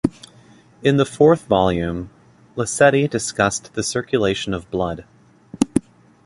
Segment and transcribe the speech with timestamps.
[0.81, 2.09] In the fourth volume,
[2.57, 5.05] Liceti discussed the circulation of blood.